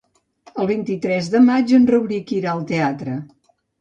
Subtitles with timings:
[0.63, 3.19] El vint-i-tres de maig en Rauric irà al teatre.